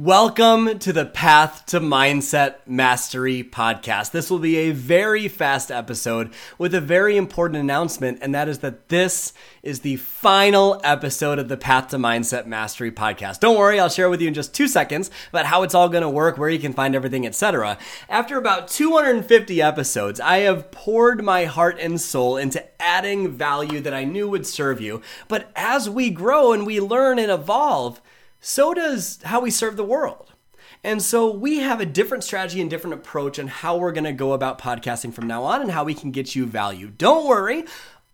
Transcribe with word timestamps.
Welcome 0.00 0.78
to 0.78 0.92
the 0.92 1.06
Path 1.06 1.66
to 1.66 1.80
Mindset 1.80 2.58
Mastery 2.68 3.42
podcast. 3.42 4.12
This 4.12 4.30
will 4.30 4.38
be 4.38 4.56
a 4.56 4.70
very 4.70 5.26
fast 5.26 5.72
episode 5.72 6.32
with 6.56 6.72
a 6.72 6.80
very 6.80 7.16
important 7.16 7.58
announcement, 7.58 8.20
and 8.22 8.32
that 8.32 8.48
is 8.48 8.60
that 8.60 8.90
this 8.90 9.32
is 9.60 9.80
the 9.80 9.96
final 9.96 10.80
episode 10.84 11.40
of 11.40 11.48
the 11.48 11.56
Path 11.56 11.88
to 11.88 11.96
Mindset 11.96 12.46
Mastery 12.46 12.92
podcast. 12.92 13.40
Don't 13.40 13.58
worry, 13.58 13.80
I'll 13.80 13.88
share 13.88 14.08
with 14.08 14.20
you 14.20 14.28
in 14.28 14.34
just 14.34 14.54
two 14.54 14.68
seconds 14.68 15.10
about 15.30 15.46
how 15.46 15.64
it's 15.64 15.74
all 15.74 15.88
going 15.88 16.02
to 16.02 16.08
work, 16.08 16.38
where 16.38 16.48
you 16.48 16.60
can 16.60 16.74
find 16.74 16.94
everything, 16.94 17.26
etc. 17.26 17.76
After 18.08 18.38
about 18.38 18.68
250 18.68 19.60
episodes, 19.60 20.20
I 20.20 20.38
have 20.38 20.70
poured 20.70 21.24
my 21.24 21.46
heart 21.46 21.76
and 21.80 22.00
soul 22.00 22.36
into 22.36 22.64
adding 22.80 23.32
value 23.32 23.80
that 23.80 23.94
I 23.94 24.04
knew 24.04 24.30
would 24.30 24.46
serve 24.46 24.80
you. 24.80 25.02
But 25.26 25.50
as 25.56 25.90
we 25.90 26.10
grow 26.10 26.52
and 26.52 26.64
we 26.64 26.78
learn 26.78 27.18
and 27.18 27.32
evolve, 27.32 28.00
so 28.40 28.74
does 28.74 29.20
how 29.24 29.40
we 29.40 29.50
serve 29.50 29.76
the 29.76 29.84
world. 29.84 30.32
And 30.84 31.02
so 31.02 31.30
we 31.30 31.58
have 31.58 31.80
a 31.80 31.86
different 31.86 32.22
strategy 32.22 32.60
and 32.60 32.70
different 32.70 32.94
approach 32.94 33.38
on 33.38 33.48
how 33.48 33.76
we're 33.76 33.92
going 33.92 34.04
to 34.04 34.12
go 34.12 34.32
about 34.32 34.60
podcasting 34.60 35.12
from 35.12 35.26
now 35.26 35.42
on 35.42 35.60
and 35.60 35.72
how 35.72 35.82
we 35.84 35.94
can 35.94 36.12
get 36.12 36.36
you 36.36 36.46
value. 36.46 36.88
Don't 36.88 37.26
worry, 37.26 37.64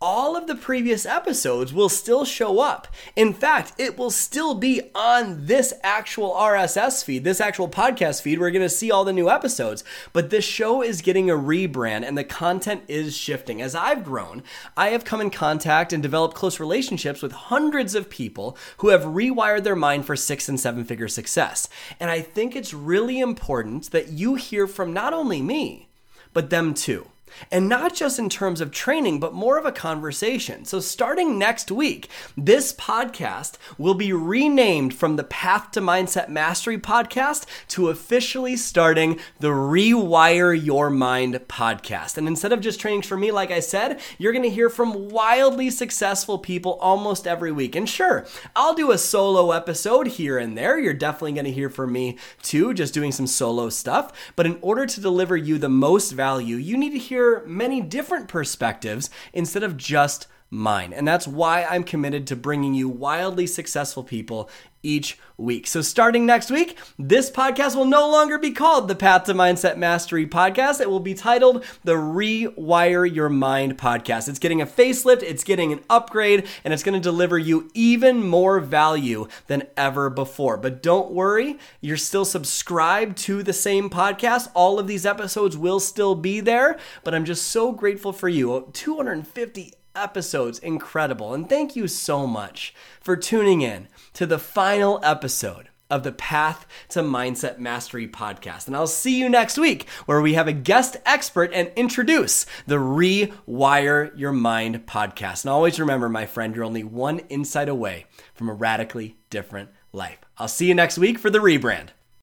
all 0.04 0.36
of 0.36 0.46
the 0.46 0.54
previous 0.54 1.06
episodes 1.06 1.72
will 1.72 1.88
still 1.88 2.26
show 2.26 2.60
up. 2.60 2.88
In 3.16 3.32
fact, 3.32 3.72
it 3.78 3.96
will 3.96 4.10
still 4.10 4.54
be 4.54 4.82
on 4.94 5.46
this 5.46 5.72
actual 5.82 6.32
RSS 6.32 7.02
feed, 7.02 7.24
this 7.24 7.40
actual 7.40 7.70
podcast 7.70 8.20
feed. 8.20 8.38
We're 8.38 8.50
going 8.50 8.60
to 8.60 8.68
see 8.68 8.90
all 8.90 9.06
the 9.06 9.14
new 9.14 9.30
episodes. 9.30 9.82
But 10.12 10.28
this 10.28 10.44
show 10.44 10.82
is 10.82 11.00
getting 11.00 11.30
a 11.30 11.34
rebrand 11.34 12.06
and 12.06 12.18
the 12.18 12.22
content 12.22 12.82
is 12.86 13.16
shifting. 13.16 13.62
As 13.62 13.74
I've 13.74 14.04
grown, 14.04 14.42
I 14.76 14.88
have 14.88 15.06
come 15.06 15.22
in 15.22 15.30
contact 15.30 15.94
and 15.94 16.02
developed 16.02 16.34
close 16.34 16.60
relationships 16.60 17.22
with 17.22 17.32
hundreds 17.32 17.94
of 17.94 18.10
people 18.10 18.58
who 18.78 18.90
have 18.90 19.04
rewired 19.04 19.64
their 19.64 19.74
mind 19.74 20.04
for 20.04 20.16
six 20.16 20.50
and 20.50 20.60
seven 20.60 20.84
figure 20.84 21.08
success. 21.08 21.66
And 21.98 22.10
I 22.10 22.20
think 22.20 22.54
it's 22.54 22.74
really 22.74 23.20
important 23.20 23.90
that 23.92 24.08
you 24.08 24.34
hear 24.34 24.66
from 24.66 24.92
not 24.92 25.14
only 25.14 25.40
me, 25.40 25.88
but 26.34 26.50
them 26.50 26.74
too. 26.74 27.08
And 27.50 27.68
not 27.68 27.94
just 27.94 28.18
in 28.18 28.28
terms 28.28 28.60
of 28.60 28.70
training, 28.70 29.20
but 29.20 29.34
more 29.34 29.58
of 29.58 29.64
a 29.64 29.72
conversation. 29.72 30.64
So, 30.64 30.80
starting 30.80 31.38
next 31.38 31.70
week, 31.70 32.08
this 32.36 32.72
podcast 32.72 33.54
will 33.78 33.94
be 33.94 34.12
renamed 34.12 34.94
from 34.94 35.16
the 35.16 35.24
Path 35.24 35.70
to 35.72 35.80
Mindset 35.80 36.28
Mastery 36.28 36.78
podcast 36.78 37.46
to 37.68 37.88
officially 37.88 38.56
starting 38.56 39.18
the 39.40 39.48
Rewire 39.48 40.54
Your 40.54 40.90
Mind 40.90 41.34
podcast. 41.48 42.16
And 42.16 42.26
instead 42.26 42.52
of 42.52 42.60
just 42.60 42.80
training 42.80 43.02
for 43.02 43.16
me, 43.16 43.30
like 43.30 43.50
I 43.50 43.60
said, 43.60 44.00
you're 44.18 44.32
going 44.32 44.42
to 44.42 44.50
hear 44.50 44.70
from 44.70 45.08
wildly 45.08 45.70
successful 45.70 46.38
people 46.38 46.74
almost 46.74 47.26
every 47.26 47.52
week. 47.52 47.74
And 47.76 47.88
sure, 47.88 48.26
I'll 48.54 48.74
do 48.74 48.90
a 48.90 48.98
solo 48.98 49.52
episode 49.52 50.08
here 50.08 50.38
and 50.38 50.56
there. 50.56 50.78
You're 50.78 50.94
definitely 50.94 51.32
going 51.32 51.44
to 51.46 51.52
hear 51.52 51.70
from 51.70 51.92
me 51.92 52.18
too, 52.42 52.74
just 52.74 52.94
doing 52.94 53.12
some 53.12 53.26
solo 53.26 53.68
stuff. 53.68 54.12
But 54.36 54.46
in 54.46 54.58
order 54.60 54.86
to 54.86 55.00
deliver 55.00 55.36
you 55.36 55.58
the 55.58 55.68
most 55.68 56.12
value, 56.12 56.56
you 56.56 56.76
need 56.76 56.90
to 56.90 56.98
hear 56.98 57.23
hear 57.24 57.42
many 57.46 57.80
different 57.80 58.28
perspectives 58.28 59.10
instead 59.32 59.62
of 59.62 59.76
just 59.76 60.26
mine. 60.50 60.92
And 60.92 61.06
that's 61.06 61.26
why 61.26 61.64
I'm 61.64 61.84
committed 61.84 62.26
to 62.28 62.36
bringing 62.36 62.74
you 62.74 62.88
wildly 62.88 63.46
successful 63.46 64.04
people 64.04 64.48
each 64.84 65.18
week. 65.36 65.66
So, 65.66 65.80
starting 65.80 66.26
next 66.26 66.50
week, 66.50 66.78
this 66.98 67.30
podcast 67.30 67.74
will 67.74 67.86
no 67.86 68.08
longer 68.08 68.38
be 68.38 68.52
called 68.52 68.86
the 68.86 68.94
Path 68.94 69.24
to 69.24 69.34
Mindset 69.34 69.76
Mastery 69.76 70.26
podcast. 70.26 70.80
It 70.80 70.90
will 70.90 71.00
be 71.00 71.14
titled 71.14 71.64
the 71.82 71.94
Rewire 71.94 73.12
Your 73.12 73.28
Mind 73.28 73.78
podcast. 73.78 74.28
It's 74.28 74.38
getting 74.38 74.60
a 74.60 74.66
facelift, 74.66 75.22
it's 75.22 75.42
getting 75.42 75.72
an 75.72 75.80
upgrade, 75.90 76.46
and 76.62 76.72
it's 76.72 76.82
going 76.82 76.94
to 76.94 77.00
deliver 77.00 77.38
you 77.38 77.70
even 77.74 78.22
more 78.22 78.60
value 78.60 79.26
than 79.46 79.64
ever 79.76 80.10
before. 80.10 80.56
But 80.56 80.82
don't 80.82 81.10
worry, 81.10 81.58
you're 81.80 81.96
still 81.96 82.24
subscribed 82.24 83.16
to 83.18 83.42
the 83.42 83.52
same 83.52 83.90
podcast. 83.90 84.50
All 84.54 84.78
of 84.78 84.86
these 84.86 85.06
episodes 85.06 85.56
will 85.56 85.80
still 85.80 86.14
be 86.14 86.40
there, 86.40 86.78
but 87.02 87.14
I'm 87.14 87.24
just 87.24 87.48
so 87.48 87.72
grateful 87.72 88.12
for 88.12 88.28
you. 88.28 88.68
250 88.72 89.72
episodes. 89.94 90.58
Incredible. 90.58 91.34
And 91.34 91.48
thank 91.48 91.76
you 91.76 91.88
so 91.88 92.26
much 92.26 92.74
for 93.00 93.16
tuning 93.16 93.62
in 93.62 93.88
to 94.14 94.26
the 94.26 94.38
final 94.38 95.00
episode 95.02 95.68
of 95.90 96.02
the 96.02 96.12
Path 96.12 96.66
to 96.88 97.00
Mindset 97.00 97.58
Mastery 97.58 98.08
podcast. 98.08 98.66
And 98.66 98.74
I'll 98.74 98.86
see 98.86 99.18
you 99.18 99.28
next 99.28 99.58
week 99.58 99.88
where 100.06 100.20
we 100.20 100.34
have 100.34 100.48
a 100.48 100.52
guest 100.52 100.96
expert 101.04 101.50
and 101.52 101.70
introduce 101.76 102.46
the 102.66 102.76
Rewire 102.76 104.10
Your 104.18 104.32
Mind 104.32 104.86
podcast. 104.86 105.44
And 105.44 105.50
always 105.50 105.78
remember, 105.78 106.08
my 106.08 106.26
friend, 106.26 106.54
you're 106.54 106.64
only 106.64 106.84
one 106.84 107.20
insight 107.28 107.68
away 107.68 108.06
from 108.34 108.48
a 108.48 108.54
radically 108.54 109.18
different 109.30 109.70
life. 109.92 110.18
I'll 110.38 110.48
see 110.48 110.66
you 110.66 110.74
next 110.74 110.98
week 110.98 111.18
for 111.18 111.30
the 111.30 111.38
rebrand. 111.38 111.90